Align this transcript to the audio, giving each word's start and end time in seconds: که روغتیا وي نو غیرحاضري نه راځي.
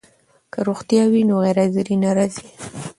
که 0.51 0.59
روغتیا 0.67 1.03
وي 1.11 1.21
نو 1.29 1.35
غیرحاضري 1.43 1.95
نه 2.03 2.11
راځي. 2.17 2.47